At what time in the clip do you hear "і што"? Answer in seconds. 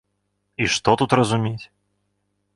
0.65-0.95